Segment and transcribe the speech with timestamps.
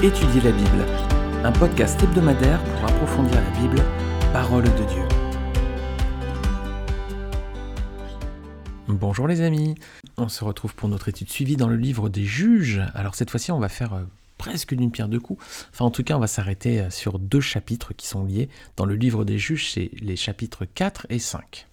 [0.00, 0.86] Étudier la Bible,
[1.42, 3.82] un podcast hebdomadaire pour approfondir la Bible,
[4.32, 5.02] parole de Dieu.
[8.86, 9.74] Bonjour les amis,
[10.16, 12.80] on se retrouve pour notre étude suivie dans le livre des juges.
[12.94, 14.04] Alors cette fois-ci on va faire euh,
[14.36, 15.44] presque d'une pierre deux coups.
[15.72, 18.86] Enfin en tout cas on va s'arrêter euh, sur deux chapitres qui sont liés dans
[18.86, 21.66] le livre des juges, c'est les chapitres 4 et 5.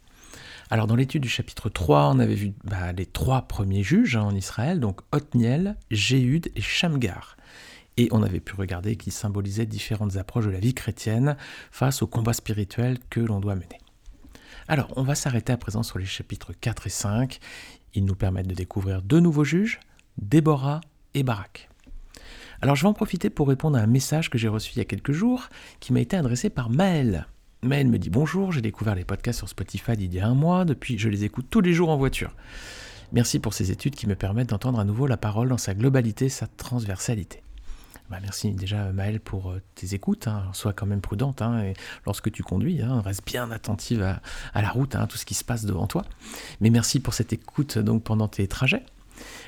[0.71, 4.23] Alors dans l'étude du chapitre 3, on avait vu bah, les trois premiers juges hein,
[4.23, 7.37] en Israël, donc Othniel, Jéhud et Shamgar
[7.98, 11.38] et on avait pu regarder qui symbolisait différentes approches de la vie chrétienne
[11.72, 13.80] face au combat spirituel que l'on doit mener.
[14.68, 17.40] Alors, on va s'arrêter à présent sur les chapitres 4 et 5.
[17.94, 19.80] Ils nous permettent de découvrir deux nouveaux juges,
[20.18, 20.81] Déborah
[21.13, 21.70] et Barak.
[22.62, 24.82] Alors, je vais en profiter pour répondre à un message que j'ai reçu il y
[24.82, 25.49] a quelques jours
[25.80, 27.27] qui m'a été adressé par Maël.
[27.62, 30.66] Maël me dit Bonjour, j'ai découvert les podcasts sur Spotify il y a un mois,
[30.66, 32.35] depuis je les écoute tous les jours en voiture.
[33.12, 36.27] Merci pour ces études qui me permettent d'entendre à nouveau la parole dans sa globalité,
[36.27, 37.45] sa transversalité.
[38.09, 40.27] Bah, merci déjà Maëlle pour euh, tes écoutes.
[40.27, 40.43] Hein.
[40.53, 41.73] Sois quand même prudente hein, et
[42.05, 42.81] lorsque tu conduis.
[42.81, 46.03] Hein, reste bien attentive à, la route, tout ce qui se passe devant toi.
[46.62, 48.85] Mais merci pour cette écoute donc pendant tes trajets.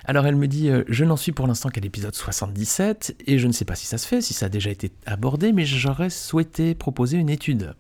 [0.06, 3.48] Alors elle me dit, euh, je n'en suis pour l'instant qu'à l'épisode 77 et je
[3.48, 6.10] ne sais pas si ça se fait, si ça a déjà été abordé, mais j'aurais
[6.10, 7.76] souhaité proposer une étude.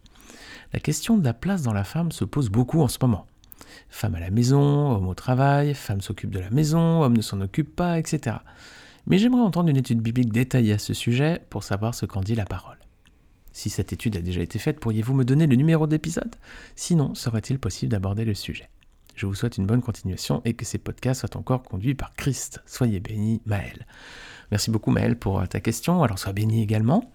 [0.74, 3.26] La question de la place dans la femme se pose beaucoup en ce moment.
[3.90, 7.40] Femme à la maison, homme au travail, femme s'occupe de la maison, homme ne s'en
[7.42, 8.36] occupe pas, etc
[9.08, 12.36] mais j'aimerais entendre une étude biblique détaillée à ce sujet pour savoir ce qu'en dit
[12.36, 12.78] la parole.
[13.54, 16.36] Si cette étude a déjà été faite, pourriez-vous me donner le numéro d'épisode
[16.76, 18.70] Sinon, serait-il possible d'aborder le sujet?
[19.16, 22.62] Je vous souhaite une bonne continuation et que ces podcasts soient encore conduits par Christ.
[22.68, 23.88] Soyez béni, Maël.
[24.52, 27.12] Merci beaucoup Maël pour ta question, alors sois béni également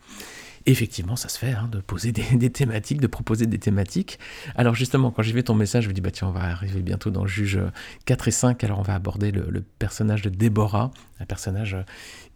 [0.67, 4.19] effectivement, ça se fait, hein, de poser des, thématiques, de proposer des thématiques.
[4.55, 6.83] Alors justement, quand j'ai vu ton message, je me dis, bah tiens, on va arriver
[6.83, 7.61] bientôt dans juge
[8.07, 10.91] 4 et 5, alors on va aborder le, personnage de Déborah,
[11.23, 11.77] un personnage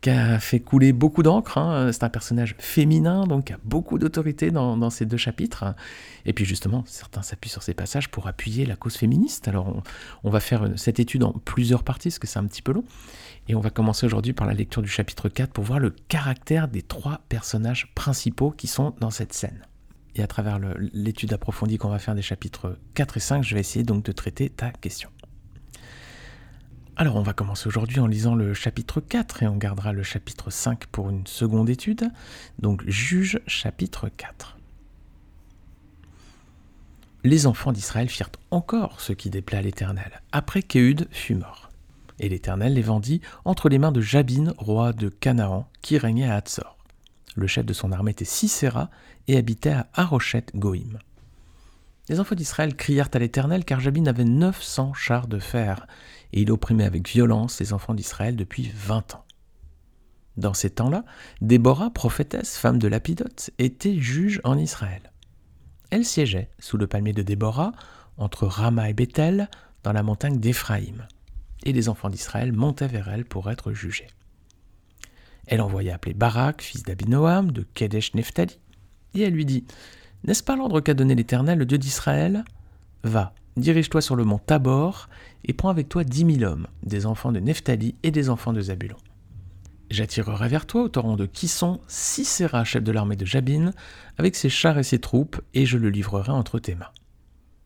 [0.01, 1.91] qui a fait couler beaucoup d'encre, hein.
[1.93, 5.75] c'est un personnage féminin, donc qui a beaucoup d'autorité dans, ces deux chapitres.
[6.25, 9.49] Et puis justement, certains s'appuient sur ces passages pour appuyer la cause féministe.
[9.49, 9.83] Alors on,
[10.25, 12.85] on va faire cette étude en plusieurs parties, parce que c'est un petit peu long.
[13.49, 16.69] Et on va commencer aujourd'hui par la lecture du chapitre 4 pour voir le caractère
[16.69, 19.63] des trois personnages principaux qui sont dans cette scène.
[20.17, 23.61] Et à travers l'étude approfondie qu'on va faire des chapitres 4 et 5, je vais
[23.61, 25.11] essayer donc de traiter ta question.
[26.99, 30.49] Alors on va commencer aujourd'hui en lisant le chapitre 4 et on gardera le chapitre
[30.49, 32.11] 5 pour une seconde étude.
[32.59, 34.57] Donc juge chapitre 4.
[37.23, 41.69] Les enfants d'Israël firent encore ce qui déplaît à l'Éternel, après qu'Éhud fut mort.
[42.19, 46.37] Et l'Éternel les vendit entre les mains de Jabin, roi de Canaan, qui régnait à
[46.37, 46.78] Hatzor.
[47.34, 48.89] Le chef de son armée était Sisera
[49.28, 50.99] et habitait à Harochet Goïm.
[52.09, 55.87] Les enfants d'Israël crièrent à l'Éternel car Jabin avait 900 chars de fer,
[56.33, 59.25] et il opprimait avec violence les enfants d'Israël depuis vingt ans.
[60.37, 61.05] Dans ces temps-là,
[61.41, 65.13] Déborah, prophétesse, femme de Lapidote, était juge en Israël.
[65.91, 67.73] Elle siégeait sous le palmier de Déborah,
[68.19, 69.49] entre Rama et Bethel,
[69.83, 71.07] dans la montagne d'Éphraïm
[71.67, 74.07] et les enfants d'Israël montaient vers elle pour être jugés.
[75.47, 78.59] Elle envoya appeler Barak, fils d'Abinoam, de Kedesh Nephtali,
[79.15, 79.65] et elle lui dit
[80.25, 82.45] N'est-ce pas l'ordre qu'a donné l'Éternel, le Dieu d'Israël?
[83.03, 85.09] Va, dirige-toi sur le mont Tabor,
[85.44, 88.61] et prends avec toi dix mille hommes, des enfants de Nephtali et des enfants de
[88.61, 88.97] Zabulon.
[89.91, 93.71] J'attirerai vers toi au torrent de Kisson Sisera, chef de l'armée de Jabin,
[94.19, 96.91] avec ses chars et ses troupes, et je le livrerai entre tes mains.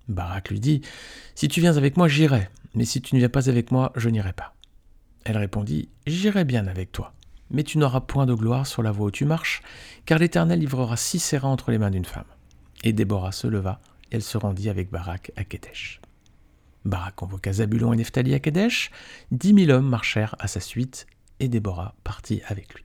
[0.08, 0.82] Barak lui dit
[1.34, 4.10] Si tu viens avec moi, j'irai, mais si tu ne viens pas avec moi, je
[4.10, 4.54] n'irai pas.
[5.24, 7.14] Elle répondit, J'irai bien avec toi,
[7.50, 9.62] mais tu n'auras point de gloire sur la voie où tu marches,
[10.04, 12.24] car l'Éternel livrera Sisera entre les mains d'une femme.
[12.84, 13.80] Et Déborah se leva,
[14.10, 16.00] elle se rendit avec Barak à Kedesh.
[16.84, 18.90] Barak convoqua Zabulon et Nephtali à Kedesh,
[19.30, 21.06] dix mille hommes marchèrent à sa suite,
[21.38, 22.84] et Déborah partit avec lui.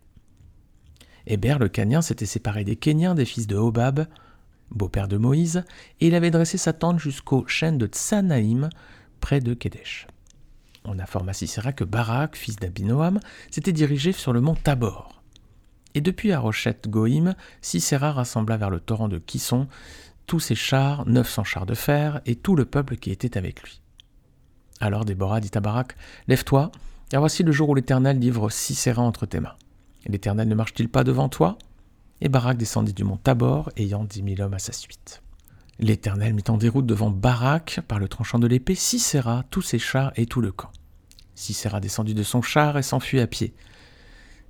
[1.27, 4.07] Héber le Canien s'était séparé des Kéniens, des fils de Hobab,
[4.71, 5.63] beau-père de Moïse,
[5.99, 8.69] et il avait dressé sa tente jusqu'aux chênes de Tsanaïm,
[9.19, 10.07] près de Kedesh.
[10.83, 13.19] On informe à Sisera que Barak, fils d'Abinoam,
[13.49, 15.23] s'était dirigé sur le mont Tabor.
[15.95, 19.67] Et depuis Arochet Goïm, Sisera rassembla vers le torrent de Kisson
[20.25, 23.81] tous ses chars, 900 chars de fer, et tout le peuple qui était avec lui.
[24.79, 25.95] Alors Déborah dit à Barak
[26.27, 26.71] Lève-toi,
[27.09, 29.55] car voici le jour où l'Éternel livre Sisera entre tes mains.
[30.05, 31.57] L'Éternel ne marche-t-il pas devant toi?
[32.21, 35.21] Et Barak descendit du mont Tabor, ayant dix mille hommes à sa suite.
[35.79, 40.13] L'Éternel mit en déroute devant Barak, par le tranchant de l'épée, Sisera, tous ses chars
[40.15, 40.71] et tout le camp.
[41.35, 43.53] Sisera descendit de son char et s'enfuit à pied.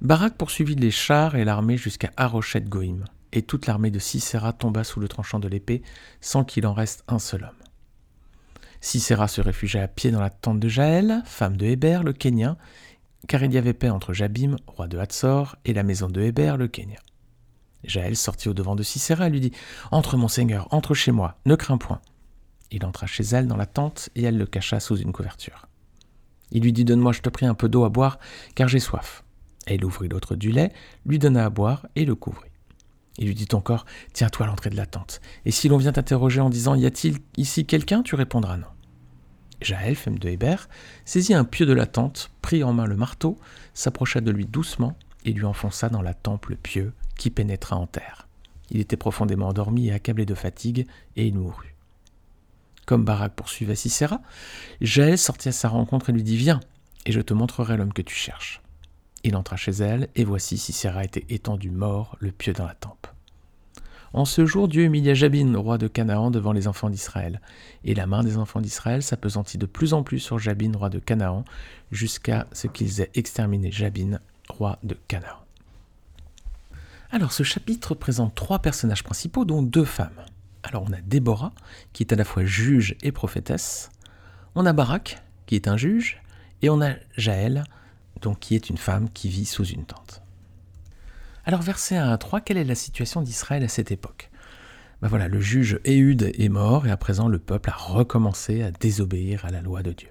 [0.02, 4.84] Barak poursuivit les chars et l'armée jusqu'à Harochet Goïm, et toute l'armée de Sisera tomba
[4.84, 5.84] sous le tranchant de l'épée,
[6.22, 7.66] sans qu'il en reste un seul homme.
[8.82, 12.58] Sisera se réfugia à pied dans la tente de Jaël, femme de Héber, le Kénien,
[13.28, 16.58] car il y avait paix entre Jabim, roi de Hatzor, et la maison de Héber,
[16.58, 17.00] le Kenya.
[17.84, 19.52] Jaël sortit au devant de Sisera et lui dit
[19.92, 22.02] Entre, mon seigneur, entre chez moi, ne crains point.
[22.72, 25.68] Il entra chez elle dans la tente et elle le cacha sous une couverture.
[26.52, 28.20] Il lui dit Donne-moi, je te prie, un peu d'eau à boire,
[28.56, 29.24] car j'ai soif.
[29.66, 30.72] Elle ouvrit l'autre du lait,
[31.06, 32.55] lui donna à boire et le couvrit.
[33.18, 36.42] Il lui dit encore Tiens-toi à l'entrée de la tente, et si l'on vient t'interroger
[36.42, 38.68] en disant Y a-t-il ici quelqu'un tu répondras non.
[39.62, 40.68] Jaël, femme de Hébert,
[41.06, 43.38] saisit un pieu de la tente, prit en main le marteau,
[43.74, 47.88] s'approcha de lui doucement et lui enfonça dans la tempe le pieu qui pénétra en
[47.88, 48.28] terre.
[48.70, 51.76] Il était profondément endormi et accablé de fatigue, et il mourut.
[52.86, 54.22] Comme Barak poursuivait Sisera,
[54.82, 56.60] Jaël sortit à sa rencontre et lui dit Viens,
[57.06, 58.62] et je te montrerai l'homme que tu cherches.
[59.26, 63.08] Il entra chez elle, et voici Sisera était étendu mort, le pieu dans la tempe.
[64.14, 67.42] En ce jour, Dieu humilia Jabin, roi de Canaan, devant les enfants d'Israël.
[67.84, 71.00] Et la main des enfants d'Israël s'appesantit de plus en plus sur Jabin, roi de
[71.00, 71.44] Canaan,
[71.92, 75.44] jusqu'à ce qu'ils aient exterminé Jabin, roi de Canaan.
[77.10, 80.22] Alors, ce chapitre présente trois personnages principaux, dont deux femmes.
[80.62, 81.54] Alors, on a Déborah,
[81.94, 83.90] qui est à la fois juge et prophétesse.
[84.54, 86.22] On a Barak, qui est un juge.
[86.62, 87.64] Et on a Jaël,
[88.22, 90.22] donc qui est une femme qui vit sous une tente.
[91.46, 94.32] Alors verset 1 à 3, quelle est la situation d'Israël à cette époque?
[95.02, 98.72] Ben voilà, le juge Éhud est mort et à présent le peuple a recommencé à
[98.72, 100.10] désobéir à la loi de Dieu.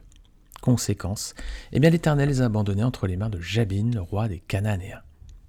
[0.60, 1.34] Conséquence,
[1.72, 5.02] eh bien l'Éternel les a abandonnés entre les mains de Jabin, le roi des Cananéens.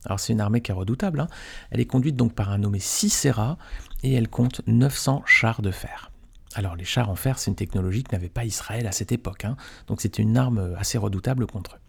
[0.06, 1.28] Alors c'est une armée qui est redoutable, hein.
[1.70, 3.58] elle est conduite donc par un nommé Sisera
[4.04, 6.12] et elle compte 900 chars de fer.
[6.56, 9.46] Alors les chars en fer, c'est une technologie que n'avait pas Israël à cette époque,
[9.46, 9.58] hein.
[9.88, 11.85] donc c'était une arme assez redoutable contre eux.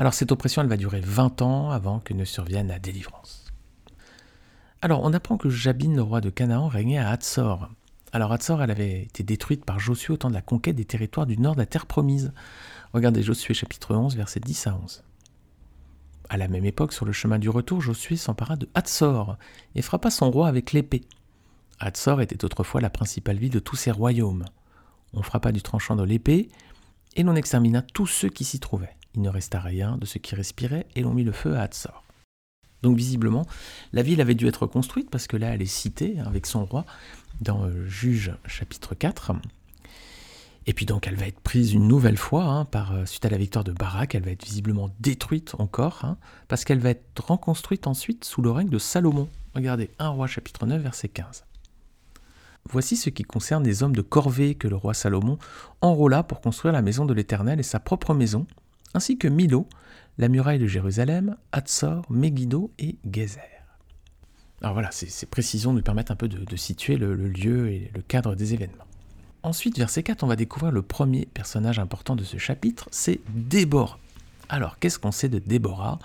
[0.00, 3.44] Alors cette oppression, elle va durer 20 ans avant que ne survienne la délivrance.
[4.80, 7.68] Alors on apprend que Jabin, le roi de Canaan, régnait à Hatzor.
[8.10, 11.26] Alors Hatzor, elle avait été détruite par Josué au temps de la conquête des territoires
[11.26, 12.32] du nord de la terre promise.
[12.94, 15.04] Regardez Josué chapitre 11, versets 10 à 11.
[16.30, 19.36] À la même époque, sur le chemin du retour, Josué s'empara de Hatzor
[19.74, 21.02] et frappa son roi avec l'épée.
[21.78, 24.46] Hatzor était autrefois la principale ville de tous ses royaumes.
[25.12, 26.48] On frappa du tranchant de l'épée
[27.16, 28.96] et l'on extermina tous ceux qui s'y trouvaient.
[29.14, 32.04] Il ne resta rien de ce qui respirait et l'on mit le feu à Hatzor.
[32.82, 33.46] Donc visiblement,
[33.92, 36.84] la ville avait dû être construite parce que là, elle est citée avec son roi
[37.40, 39.32] dans euh, Juge chapitre 4.
[40.66, 43.30] Et puis donc, elle va être prise une nouvelle fois hein, par euh, suite à
[43.30, 44.14] la victoire de Barak.
[44.14, 46.16] Elle va être visiblement détruite encore hein,
[46.48, 49.28] parce qu'elle va être reconstruite ensuite sous le règne de Salomon.
[49.54, 51.44] Regardez 1 roi chapitre 9 verset 15.
[52.68, 55.38] Voici ce qui concerne les hommes de corvée que le roi Salomon
[55.80, 58.46] enrôla pour construire la maison de l'Éternel et sa propre maison,
[58.94, 59.66] ainsi que Milo,
[60.18, 63.60] la muraille de Jérusalem, Hatzor, Megiddo et Gezer.
[64.62, 68.34] Alors voilà, ces, précisions nous permettent un peu de, situer le, lieu et le cadre
[68.34, 68.84] des événements.
[69.42, 73.98] Ensuite, verset 4, on va découvrir le premier personnage important de ce chapitre, c'est Déborah.
[74.50, 75.98] Alors, qu'est-ce qu'on sait de Déborah?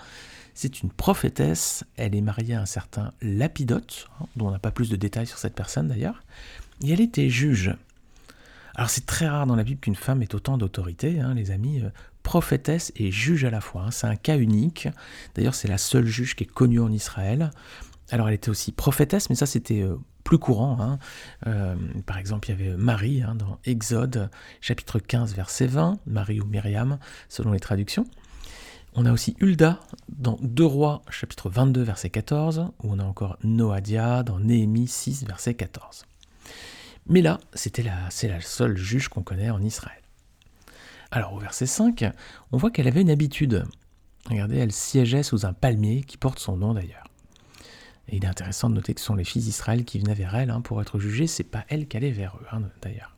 [0.54, 4.70] C'est une prophétesse, elle est mariée à un certain Lapidote, hein, dont on n'a pas
[4.70, 6.22] plus de détails sur cette personne d'ailleurs,
[6.82, 7.76] et elle était juge.
[8.74, 11.82] Alors c'est très rare dans la Bible qu'une femme ait autant d'autorité, hein, les amis.
[12.26, 13.82] Prophétesse et juge à la fois.
[13.82, 13.90] Hein.
[13.92, 14.88] C'est un cas unique.
[15.36, 17.52] D'ailleurs, c'est la seule juge qui est connue en Israël.
[18.10, 19.94] Alors, elle était aussi prophétesse, mais ça, c'était euh,
[20.24, 20.76] plus courant.
[20.80, 20.98] Hein.
[21.46, 24.28] Euh, par exemple, il y avait Marie hein, dans Exode,
[24.60, 26.98] chapitre 15, verset 20, Marie ou Myriam,
[27.28, 28.06] selon les traductions.
[28.96, 33.38] On a aussi Hulda dans 2 Rois, chapitre 22, verset 14, où on a encore
[33.44, 36.06] Noadia dans Néhémie 6, verset 14.
[37.08, 40.02] Mais là, c'était c'est la seule juge qu'on connaît en Israël.
[41.10, 42.04] Alors au verset 5,
[42.52, 43.64] on voit qu'elle avait une habitude.
[44.28, 47.08] Regardez, elle siégeait sous un palmier qui porte son nom d'ailleurs.
[48.08, 50.34] Et il est intéressant de noter que ce sont les fils d'Israël qui venaient vers
[50.36, 53.16] elle hein, pour être jugés, c'est pas elle qui allait vers eux hein, d'ailleurs.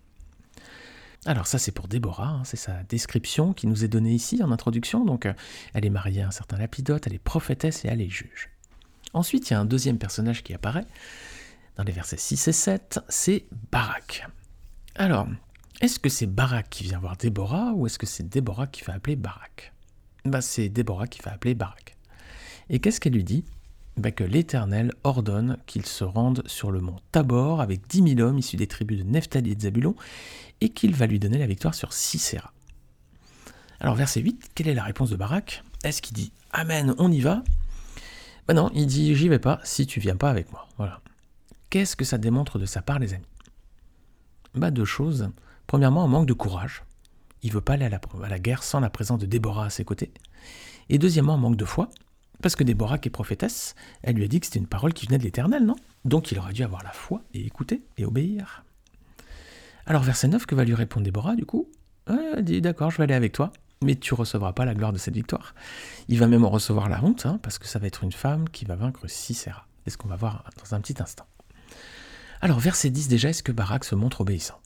[1.26, 4.52] Alors ça c'est pour Déborah, hein, c'est sa description qui nous est donnée ici en
[4.52, 5.34] introduction, donc euh,
[5.74, 8.50] elle est mariée à un certain Lapidote, elle est prophétesse et elle est juge.
[9.12, 10.86] Ensuite il y a un deuxième personnage qui apparaît
[11.76, 14.26] dans les versets 6 et 7, c'est Barak.
[14.96, 15.28] Alors,
[15.80, 18.94] est-ce que c'est Barak qui vient voir Déborah ou est-ce que c'est Déborah qui va
[18.94, 19.72] appeler Barak
[20.24, 21.96] bah, C'est Déborah qui va appeler Barak.
[22.68, 23.44] Et qu'est-ce qu'elle lui dit?
[23.96, 28.38] Bah, Que l'Éternel ordonne qu'il se rende sur le mont Tabor avec dix mille hommes
[28.38, 29.94] issus des tribus de Nephtali et de Zabulon
[30.60, 32.52] et qu'il va lui donner la victoire sur Sisera.
[33.80, 37.20] Alors verset 8, quelle est la réponse de Barak Est-ce qu'il dit Amen, on y
[37.20, 37.44] va?
[38.48, 40.66] Ben non, il dit J'y vais pas si tu viens pas avec moi.
[40.76, 41.00] Voilà.
[41.70, 43.26] Qu'est-ce que ça démontre de sa part, les amis?
[44.54, 45.30] Bah deux choses.
[45.68, 46.82] Premièrement, un manque de courage.
[47.42, 47.90] Il veut pas aller à
[48.28, 50.10] la, guerre sans la présence de Déborah à ses côtés.
[50.88, 51.90] Et deuxièmement, un manque de foi.
[52.42, 55.06] Parce que Déborah, qui est prophétesse, elle lui a dit que c'était une parole qui
[55.06, 55.76] venait de l'Éternel, non?
[56.06, 58.64] Donc il aurait dû avoir la foi et écouter et obéir.
[59.86, 61.68] Alors verset 9, que va lui répondre Déborah du coup?
[62.06, 63.52] Elle dit d'accord, je vais aller avec toi.
[63.82, 65.54] mais tu recevras pas la gloire de cette victoire.
[66.08, 68.48] Il va même en recevoir la honte, hein, parce que ça va être une femme
[68.48, 69.66] qui va vaincre Sisera.
[69.84, 71.26] C'est ce qu'on va voir dans un petit instant?
[72.40, 74.60] Alors, verset 10 déjà, est-ce que Barak se montre obéissant?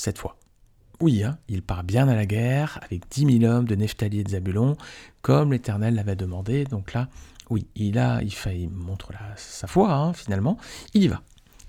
[0.00, 0.38] Cette fois.
[1.00, 4.24] Oui, hein, il part bien à la guerre avec dix mille hommes de Nephtali et
[4.24, 4.78] de Zabulon,
[5.20, 6.64] comme l'Éternel l'avait demandé.
[6.64, 7.10] Donc là,
[7.50, 10.56] oui, il a, il, fait, montre sa foi, hein, finalement.
[10.94, 11.20] Il y va,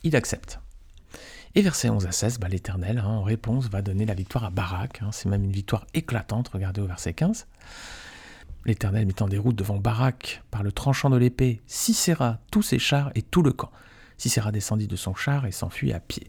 [0.03, 0.61] il accepte.
[1.55, 4.50] Et verset 11 à 16, bah, l'Éternel, hein, en réponse, va donner la victoire à
[4.50, 5.01] Barak.
[5.11, 7.47] c'est même une victoire éclatante, regardez au verset 15.
[8.63, 13.11] L'Éternel mettant des routes devant Barak par le tranchant de l'épée, Sisera, tous ses chars
[13.13, 13.71] et tout le camp.
[14.21, 16.27] Sisera descendit de son char et s'enfuit à pied.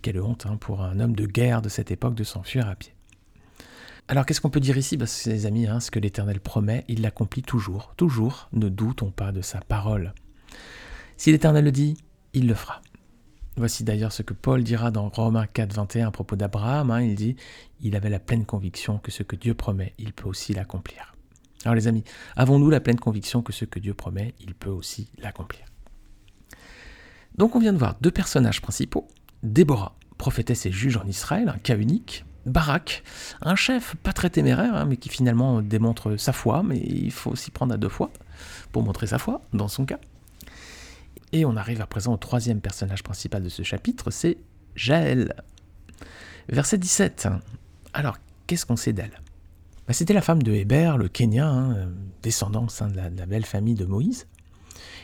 [0.00, 2.94] Quelle honte hein, pour un homme de guerre de cette époque de s'enfuir à pied.
[4.06, 4.96] Alors qu'est-ce qu'on peut dire ici?
[4.96, 7.94] Bah, Les amis, hein, ce que l'Éternel promet, il l'accomplit toujours.
[7.96, 10.14] Toujours, ne doutons pas de sa parole.
[11.16, 11.96] Si l'Éternel le dit,
[12.32, 12.80] il le fera.
[13.56, 16.92] Voici d'ailleurs ce que Paul dira dans Romains 4, 21 à propos d'Abraham.
[16.92, 17.34] Hein, il dit
[17.80, 21.16] Il avait la pleine conviction que ce que Dieu promet, il peut aussi l'accomplir.
[21.64, 22.04] Alors les amis,
[22.36, 25.71] avons-nous la pleine conviction que ce que Dieu promet, il peut aussi l'accomplir?
[27.36, 29.08] Donc on vient de voir deux personnages principaux,
[29.42, 33.02] Déborah, prophétesse et juge en Israël, un cas unique, Barak,
[33.40, 37.36] un chef pas très téméraire, hein, mais qui finalement démontre sa foi, mais il faut
[37.36, 38.10] s'y prendre à deux fois
[38.72, 40.00] pour montrer sa foi, dans son cas.
[41.32, 44.38] Et on arrive à présent au troisième personnage principal de ce chapitre, c'est
[44.74, 45.34] Jaël.
[46.48, 47.28] Verset 17.
[47.94, 49.20] Alors, qu'est-ce qu'on sait d'elle?
[49.86, 51.88] Bah, C'était la femme de Héber, le Kenya, hein,
[52.22, 54.26] descendant de la belle famille de Moïse.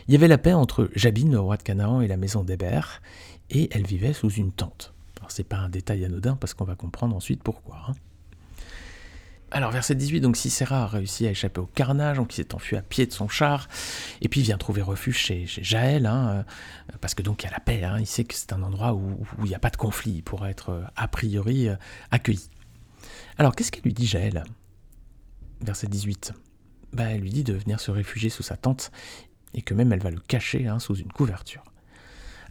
[0.07, 3.01] Il y avait la paix entre Jabin, le roi de Canaan, et la maison d'Héber,
[3.49, 4.93] et elle vivait sous une tente.
[5.19, 7.85] Alors c'est pas un détail anodin parce qu'on va comprendre ensuite pourquoi.
[7.87, 7.93] Hein.
[9.51, 12.77] Alors verset 18, donc Sisera a réussi à échapper au carnage, donc il s'est enfui
[12.77, 13.67] à pied de son char,
[14.21, 17.49] et puis il vient trouver refuge chez, Jaël, hein, euh, parce que donc il y
[17.49, 19.71] a la paix, hein, il sait que c'est un endroit où, il n'y a pas
[19.71, 21.75] de conflit, il pourra être euh, a priori euh,
[22.11, 22.47] accueilli.
[23.39, 24.43] Alors qu'est-ce qu'elle lui dit Jaël?
[25.61, 26.33] Verset 18.
[26.93, 28.91] Bah, elle lui dit de venir se réfugier sous sa tente
[29.53, 31.63] et que même elle va le cacher hein, sous une couverture.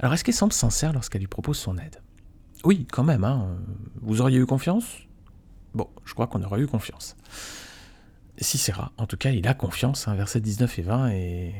[0.00, 2.00] Alors est-ce qu'elle semble sincère lorsqu'elle lui propose son aide?
[2.64, 3.56] Oui, quand même, hein.
[4.02, 4.98] vous auriez eu confiance?
[5.74, 7.16] Bon, je crois qu'on aurait eu confiance.
[8.40, 11.54] Cicéra, en tout cas, il a confiance, hein, versets 19 et 20, et,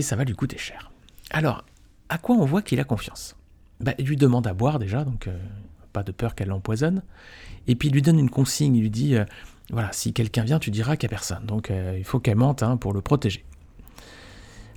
[0.00, 0.92] ça va lui coûter cher.
[1.30, 1.64] Alors,
[2.08, 3.36] à quoi on voit qu'il a confiance?
[3.80, 5.38] Bah, Il lui demande à boire déjà, donc euh,
[5.92, 7.02] pas de peur qu'elle l'empoisonne,
[7.66, 9.24] et puis il lui donne une consigne, il lui dit, euh,
[9.70, 12.36] voilà, si quelqu'un vient, tu diras qu'il n'y a personne, donc euh, il faut qu'elle
[12.36, 13.44] mente hein, pour le protéger.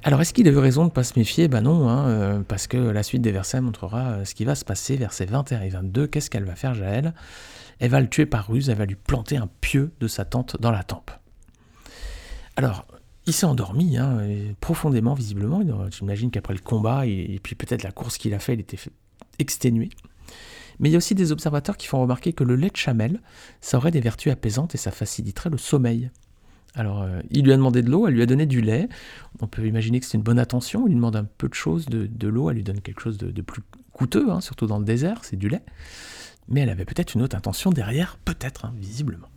[0.04, 1.48] Alors, est-ce qu'il a eu raison de ne pas se méfier?
[1.48, 4.56] Ben non, hein, euh, parce que la suite des versets montrera euh, ce qui va
[4.56, 6.08] se passer, versets 21 et 22.
[6.08, 7.14] Qu'est-ce qu'elle va faire, Jaël?
[7.78, 10.60] Elle va le tuer par ruse, elle va lui planter un pieu de sa tente
[10.60, 11.12] dans la tempe.
[12.56, 12.86] Alors,
[13.28, 14.22] il s'est endormi, hein,
[14.60, 15.62] profondément, visiblement.
[15.92, 18.80] J'imagine qu'après le combat, et, puis peut-être la course qu'il a fait, il était
[19.38, 19.90] exténué.
[20.80, 23.22] Mais il y a aussi des observateurs qui font remarquer que le lait de chamel,
[23.62, 26.10] ça aurait des vertus apaisantes et ça faciliterait le sommeil.
[26.76, 28.88] Alors, euh, il lui a demandé de l'eau, elle lui a donné du lait.
[29.42, 30.86] On peut imaginer que c'est une bonne attention.
[30.88, 33.42] Il lui demande un peu de choses, de, l'eau, elle lui donne quelque chose de,
[33.42, 33.62] plus
[33.92, 35.64] coûteux, hein, surtout dans le désert, c'est du lait.
[36.48, 39.28] Mais elle avait peut-être une autre intention derrière, peut-être, hein, visiblement.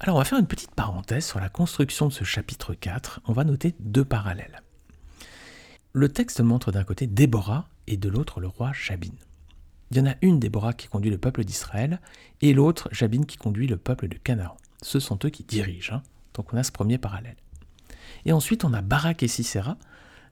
[0.00, 3.20] Alors, on va faire une petite parenthèse sur la construction de ce chapitre 4.
[3.26, 4.62] On va noter deux parallèles.
[5.92, 9.12] Le texte montre d'un côté Déborah et de l'autre le roi Jabin.
[9.90, 12.00] Il y en a une Déborah qui conduit le peuple d'Israël
[12.40, 15.94] et l'autre Jabin qui conduit le peuple de Canaan ce sont eux qui dirigent.
[15.94, 16.02] Hein.
[16.34, 17.36] Donc on a ce premier parallèle.
[18.24, 19.76] Et ensuite, on a Barak et Sisera.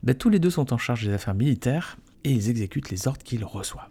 [0.03, 3.23] Ben, tous les deux sont en charge des affaires militaires et ils exécutent les ordres
[3.23, 3.89] qu'ils reçoivent.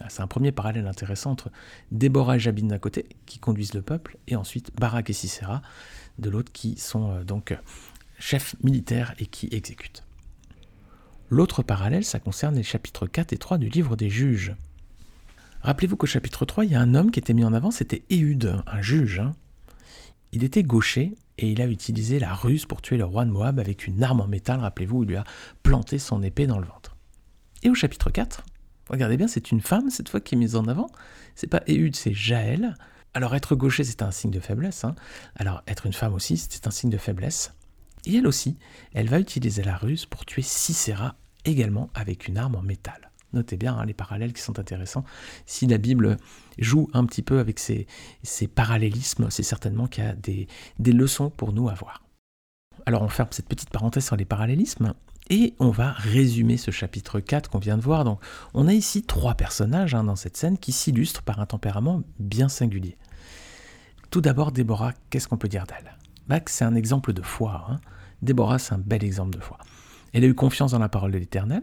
[0.00, 1.50] Ah, c'est un premier parallèle intéressant entre
[1.90, 5.62] Déborah et Jabin d'un côté, qui conduisent le peuple, et ensuite Barak et Sisera
[6.18, 7.56] de l'autre, qui sont euh, donc
[8.18, 10.04] chefs militaires et qui exécutent.
[11.30, 14.54] L'autre parallèle, ça concerne les chapitres 4 et 3 du livre des juges.
[15.62, 18.04] Rappelez-vous qu'au chapitre 3, il y a un homme qui était mis en avant, c'était
[18.10, 19.34] Éhude, un juge, hein,
[20.32, 23.58] il était gaucher et il a utilisé la ruse pour tuer le roi de Moab
[23.58, 25.24] avec une arme en métal, rappelez-vous, il lui a
[25.62, 26.96] planté son épée dans le ventre.
[27.62, 28.44] Et au chapitre 4,
[28.88, 30.88] regardez bien, c'est une femme cette fois qui est mise en avant.
[31.34, 32.74] C'est pas Éhude, c'est Jaël.
[33.14, 34.84] Alors être gaucher, c'est un signe de faiblesse.
[34.84, 34.94] Hein.
[35.36, 37.54] Alors être une femme aussi, c'est un signe de faiblesse.
[38.04, 38.56] Et elle aussi,
[38.94, 43.10] elle va utiliser la ruse pour tuer Sisera également avec une arme en métal.
[43.32, 45.04] Notez bien hein, les parallèles qui sont intéressants.
[45.44, 46.16] Si la Bible
[46.58, 47.86] joue un petit peu avec ces,
[48.54, 52.02] parallélismes, c'est certainement qu'il y a des, leçons pour nous à voir.
[52.86, 54.94] Alors on ferme cette petite parenthèse sur les parallélismes
[55.28, 58.04] et on va résumer ce chapitre 4 qu'on vient de voir.
[58.04, 58.20] Donc
[58.54, 62.48] on a ici trois personnages hein, dans cette scène qui s'illustrent par un tempérament bien
[62.48, 62.96] singulier.
[64.10, 65.96] Tout d'abord, Déborah, qu'est-ce qu'on peut dire d'elle?
[66.28, 67.66] Bah, C'est un exemple de foi.
[67.68, 67.80] Hein.
[68.22, 69.58] Déborah, c'est un bel exemple de foi.
[70.12, 71.62] Elle a eu confiance dans la parole de l'Éternel,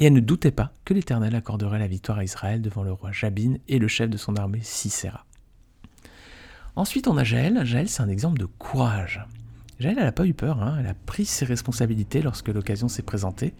[0.00, 3.12] et elle ne doutait pas que l'Éternel accorderait la victoire à Israël devant le roi
[3.12, 5.26] Jabin et le chef de son armée Sisera.
[6.74, 7.60] Ensuite, on a Jaël.
[7.64, 9.24] Jaël, c'est un exemple de courage.
[9.78, 10.76] Jaël, elle n'a pas eu peur, hein.
[10.80, 13.54] elle a pris ses responsabilités lorsque l'occasion s'est présentée,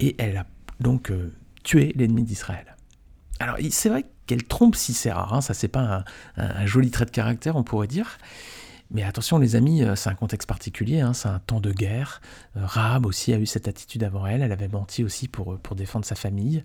[0.00, 0.46] et elle a
[0.80, 1.32] donc euh,
[1.62, 2.76] tué l'ennemi d'Israël.
[3.38, 5.40] Alors, c'est vrai qu'elle trompe si c'est rare, hein.
[5.40, 6.04] ça c'est pas
[6.36, 8.18] un, joli trait de caractère, on pourrait dire,
[8.90, 11.12] mais attention les amis, euh, c'est un contexte particulier, hein.
[11.12, 12.20] c'est un temps de guerre.
[12.56, 15.76] Euh, Rahab aussi a eu cette attitude avant elle, elle avait menti aussi pour, pour
[15.76, 16.62] défendre sa famille.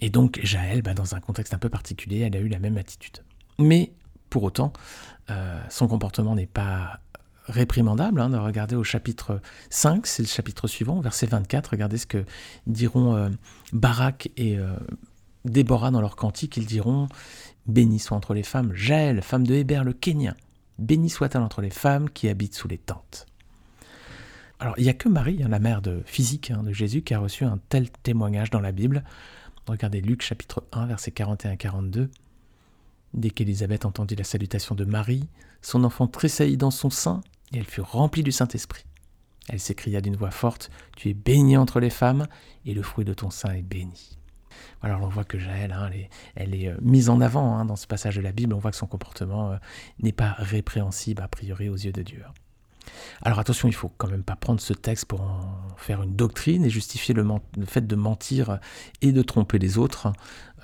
[0.00, 2.76] Et donc Jaël, bah, dans un contexte un peu particulier, elle a eu la même
[2.76, 3.18] attitude.
[3.58, 3.92] Mais
[4.30, 4.72] pour autant,
[5.70, 6.98] son comportement n'est pas
[7.46, 12.06] réprimandable hein, de regarder au chapitre 5, c'est le chapitre suivant, verset 24, regardez ce
[12.06, 12.24] que
[12.66, 13.28] diront euh,
[13.72, 14.74] Barak et euh,
[15.44, 17.08] Déborah dans leur cantique, ils diront
[17.66, 20.34] Béni soit entre les femmes Jaël, femme de Héber le Kénien,
[20.78, 23.26] béni soit-elle entre les femmes qui habitent sous les tentes.
[24.60, 27.18] Alors il n'y a que Marie, hein, la mère physique hein, de Jésus, qui a
[27.18, 29.04] reçu un tel témoignage dans la Bible.
[29.66, 32.08] Regardez Luc chapitre 1, verset 41-42.
[33.14, 35.28] Dès qu'Élisabeth entendit la salutation de Marie,
[35.62, 37.20] son enfant tressaillit dans son sein,
[37.52, 38.84] et elle fut remplie du Saint-Esprit.
[39.48, 42.26] Elle s'écria d'une voix forte, Tu es bénie entre les femmes,
[42.64, 44.18] et le fruit de ton sein est béni.
[44.82, 45.90] Alors on voit que Jaël, hein,
[46.36, 48.70] elle, est, euh, mise en avant hein, dans ce passage de la Bible, on voit
[48.70, 49.56] que son comportement euh,
[50.00, 52.22] n'est pas répréhensible a priori aux yeux de Dieu.
[53.22, 56.64] Alors attention, il faut quand même pas prendre ce texte pour en faire une doctrine
[56.64, 57.26] et justifier le,
[57.66, 58.58] fait de mentir
[59.00, 60.12] et de tromper les autres.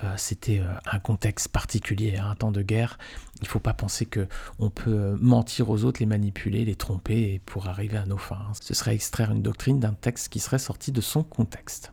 [0.03, 2.99] Euh, c'était un contexte particulier, un temps de guerre.
[3.37, 4.27] Il ne faut pas penser que
[4.59, 8.51] on peut mentir aux autres, les manipuler, les tromper pour arriver à nos fins.
[8.61, 11.91] Ce serait extraire une doctrine d'un texte qui serait sorti de son contexte.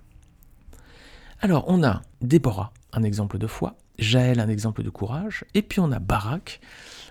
[1.41, 5.79] Alors on a Déborah, un exemple de foi, Jaël, un exemple de courage, et puis
[5.79, 6.61] on a Barak,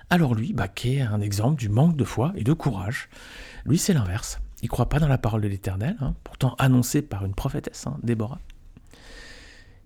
[0.09, 3.07] alors lui, bah, qui est un exemple du manque de foi et de courage.
[3.65, 4.39] Lui, c'est l'inverse.
[4.61, 7.87] Il ne croit pas dans la parole de l'Éternel, hein, pourtant annoncée par une prophétesse,
[7.87, 8.39] hein, Déborah.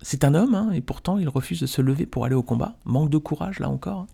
[0.01, 2.77] C'est un homme, hein, et pourtant il refuse de se lever pour aller au combat.
[2.85, 4.07] Manque de courage, là encore.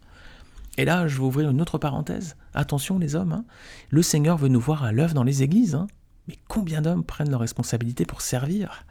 [0.78, 2.36] Et là, je vais ouvrir une autre parenthèse.
[2.54, 3.44] Attention, les hommes,
[3.90, 5.80] le Seigneur veut nous voir à l'œuvre dans les églises.
[6.28, 8.86] Mais combien d'hommes prennent leurs responsabilités pour servir?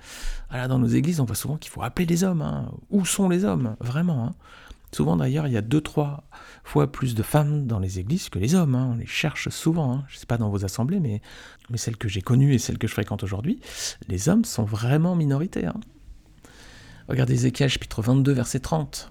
[0.50, 2.70] Ah Dans nos églises, on voit souvent qu'il faut appeler les hommes.
[2.90, 3.76] Où sont les hommes?
[3.80, 4.34] Vraiment.
[4.92, 6.24] Souvent d'ailleurs, il y a deux, trois
[6.64, 8.74] fois plus de femmes dans les églises que les hommes.
[8.74, 8.90] Hein.
[8.92, 9.92] On les cherche souvent.
[9.92, 10.04] Hein.
[10.08, 11.20] Je ne sais pas dans vos assemblées, mais,
[11.68, 13.60] mais celles que j'ai connues et celles que je fréquente aujourd'hui,
[14.08, 15.74] les hommes sont vraiment minoritaires.
[15.76, 15.80] Hein.
[17.08, 19.10] Regardez Ézéchiel chapitre 22, verset 30.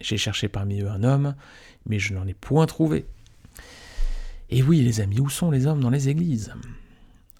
[0.00, 1.34] J'ai cherché parmi eux un homme,
[1.86, 3.06] mais je n'en ai point trouvé.
[4.50, 6.54] Et oui, les amis, où sont les hommes dans les églises?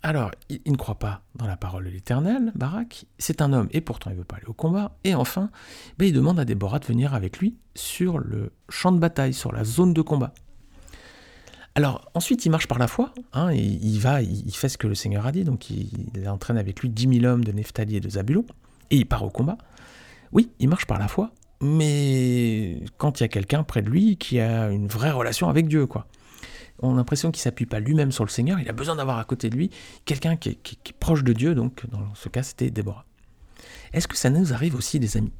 [0.05, 3.81] Alors, il, ne croit pas dans la parole de l'Éternel, Barak, c'est un homme et
[3.81, 4.99] pourtant il ne veut pas aller au combat.
[5.03, 5.51] Et enfin,
[5.97, 9.51] ben, il demande à Déborah de venir avec lui sur le champ de bataille, sur
[9.51, 10.35] la zone de combat.
[11.75, 14.95] Alors ensuite, il marche par la foi, hein, il va, il, fait ce que le
[14.95, 18.11] Seigneur a dit, donc il, entraîne avec lui dix mille hommes de Nephtali et de
[18.11, 18.45] Zabulon,
[18.91, 19.57] et il part au combat.
[20.33, 21.31] Oui, il marche par la foi,
[21.63, 25.67] mais quand il y a quelqu'un près de lui qui a une vraie relation avec
[25.67, 26.07] Dieu, quoi
[26.81, 29.25] on a l'impression qu'il s'appuie pas lui-même sur le Seigneur, il a besoin d'avoir à
[29.25, 29.71] côté de lui
[30.05, 33.05] quelqu'un qui, est proche de Dieu, donc dans ce cas c'était Déborah.
[33.93, 35.33] Est-ce que ça nous arrive aussi des amis?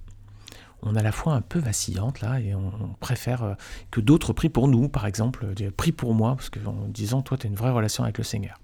[0.83, 3.55] On a la foi un peu vacillante là et on, préfère euh,
[3.91, 7.39] que d'autres prient pour nous, par exemple, euh, prie pour moi, parce qu'en disant toi
[7.39, 8.61] tu as une vraie relation avec le Seigneur.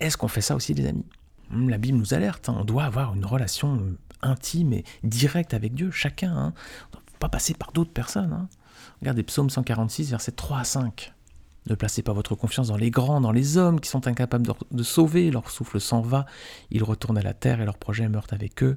[0.00, 1.04] Est-ce qu'on fait ça aussi des amis?
[1.50, 2.56] Hmm, La Bible nous alerte, hein.
[2.58, 6.34] on doit avoir une relation euh, intime et directe avec Dieu, chacun.
[6.34, 6.54] Hein.
[6.92, 8.32] On ne doit pas passer par d'autres personnes.
[8.32, 8.48] Hein.
[9.00, 11.13] Regardez Psaume 146, versets 3 à 5.
[11.68, 14.82] Ne placez pas votre confiance dans les grands, dans les hommes qui sont incapables de,
[14.82, 16.26] sauver, leur souffle s'en va,
[16.70, 18.76] ils retournent à la terre et leurs projets meurent avec eux.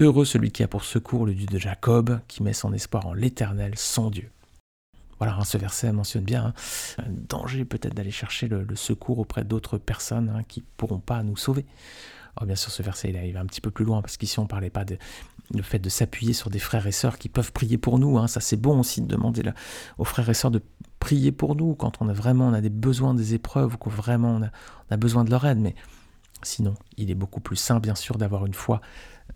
[0.00, 3.12] Heureux celui qui a pour secours le Dieu de Jacob, qui met son espoir en
[3.12, 4.30] l'Éternel, son Dieu.
[5.18, 6.54] Voilà, hein, ce verset mentionne bien hein,
[6.98, 11.22] un danger peut-être d'aller chercher le, secours auprès d'autres personnes hein, qui ne pourront pas
[11.22, 11.66] nous sauver.
[12.36, 14.42] Alors bien sûr, ce verset il va un petit peu plus loin parce qu'ici on
[14.42, 14.98] ne parlait pas de,
[15.52, 18.26] le fait de s'appuyer sur des frères et sœurs qui peuvent prier pour nous.
[18.26, 19.42] Ça c'est bon aussi de demander
[19.98, 20.62] aux frères et sœurs de
[20.98, 23.90] prier pour nous quand on a vraiment on a des besoins, des épreuves, ou que
[23.90, 25.58] vraiment on a, besoin de leur aide.
[25.58, 25.74] Mais
[26.42, 28.80] sinon, il est beaucoup plus sain, bien sûr, d'avoir une foi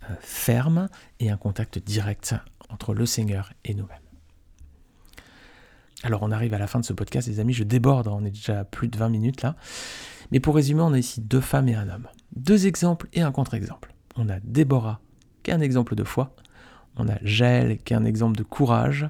[0.09, 2.35] euh, ferme et un contact direct
[2.69, 3.97] entre le Seigneur et nous-mêmes.
[6.03, 8.31] Alors on arrive à la fin de ce podcast, les amis, je déborde, on est
[8.31, 9.55] déjà à plus de 20 minutes là.
[10.31, 12.07] Mais pour résumer, on a ici deux femmes et un homme.
[12.39, 13.93] Deux exemples et un contre-exemple.
[14.15, 15.01] On a Déborah,
[15.43, 16.33] qui est un exemple de foi.
[16.95, 19.09] On a Jaël, qui est un exemple de courage.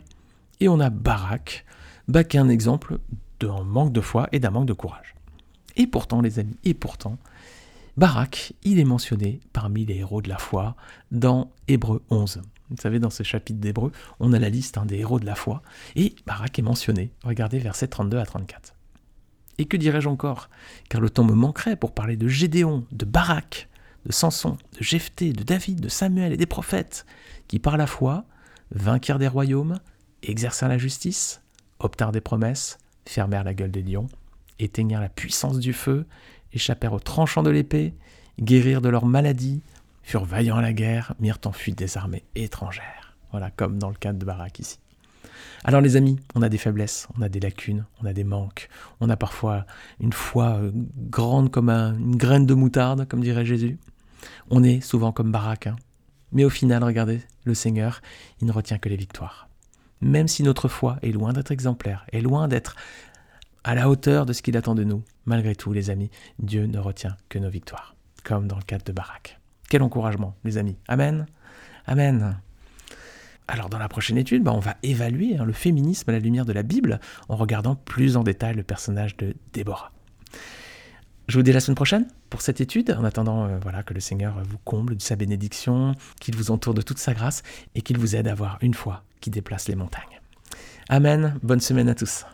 [0.59, 1.63] Et on a Barak,
[2.07, 2.97] bah, qui est un exemple
[3.39, 5.13] d'un manque de foi et d'un manque de courage.
[5.75, 7.19] Et pourtant, les amis, et pourtant,
[7.97, 10.75] Barak, il est mentionné parmi les héros de la foi
[11.11, 12.41] dans Hébreu 11.
[12.71, 15.35] Vous savez, dans ce chapitre d'Hébreu, on a la liste hein, des héros de la
[15.35, 15.61] foi,
[15.95, 17.11] et Barak est mentionné.
[17.23, 18.73] Regardez versets 32 à 34.
[19.60, 20.50] Et que dirais-je encore?
[20.88, 23.67] Car le temps me manquerait pour parler de Gédéon, de Barak,
[24.06, 27.06] de Samson, de Jephthé, de David, de Samuel et des prophètes,
[27.48, 28.24] qui par la foi
[28.72, 29.80] vainquirent des royaumes,
[30.24, 31.41] exercèrent la justice,
[31.80, 34.08] obtinrent des promesses, fermèrent la gueule des lions,
[34.60, 36.06] éteignirent la puissance du feu,
[36.54, 37.93] échappèrent aux tranchants de l'épée,
[38.39, 39.62] guérirent de leurs maladies,
[40.04, 43.17] furent vaillants à la guerre, mirent en fuite des armées étrangères.
[43.32, 44.80] Voilà, comme dans le cas de Barak ici.
[45.63, 48.69] Alors les amis, on a des faiblesses, on a des lacunes, on a des manques,
[49.01, 49.65] on a parfois
[49.99, 53.77] une foi euh, grande comme une graine de moutarde, comme dirait Jésus.
[54.49, 55.67] On est souvent comme Barak.
[55.67, 55.75] Hein.
[56.32, 58.01] Mais au final, regardez, le Seigneur,
[58.41, 59.49] il ne retient que les victoires.
[60.01, 62.75] Même si notre foi est loin d'être exemplaire, est loin d'être
[63.63, 66.79] à la hauteur de ce qu'il attend de nous, malgré tout, les amis, Dieu ne
[66.79, 69.39] retient que nos victoires, comme dans le cadre de Barak.
[69.69, 70.77] Quel encouragement, les amis.
[70.88, 71.25] Amen.
[71.86, 72.39] Amen.
[73.49, 76.45] Alors dans la prochaine étude, bah, on va évaluer hein, le féminisme à la lumière
[76.45, 79.91] de la Bible en regardant plus en détail le personnage de Déborah.
[81.27, 83.99] Je vous dis la semaine prochaine pour cette étude, en attendant euh, voilà, que le
[83.99, 87.41] Seigneur vous comble de sa bénédiction, qu'il vous entoure de toute sa grâce
[87.73, 90.21] et qu'il vous aide à avoir une foi qui déplace les montagnes.
[90.88, 92.25] Amen, bonne semaine à tous.